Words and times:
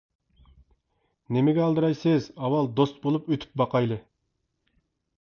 نېمىگە 1.37 1.63
ئالدىرايسىز، 1.67 2.31
ئاۋۋال 2.39 2.73
دوست 2.81 3.01
بولۇپ 3.07 3.31
ئۆتۈپ 3.37 3.57
باقايلى! 3.65 4.03